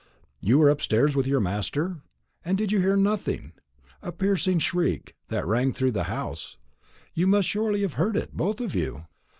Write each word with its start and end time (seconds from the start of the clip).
"You 0.39 0.57
were 0.57 0.69
upstairs 0.71 1.15
with 1.15 1.27
your 1.27 1.39
master? 1.39 2.01
And 2.43 2.57
did 2.57 2.71
you 2.71 2.79
hear 2.79 2.97
nothing? 2.97 3.53
A 4.01 4.11
piercing 4.11 4.57
shriek 4.57 5.15
that 5.27 5.45
rang 5.45 5.73
through 5.73 5.91
the 5.91 6.05
house; 6.05 6.57
you 7.13 7.27
must 7.27 7.47
surely 7.49 7.83
have 7.83 7.93
heard 8.01 8.17
it, 8.17 8.33
both 8.35 8.61
of 8.61 8.73
you." 8.73 9.05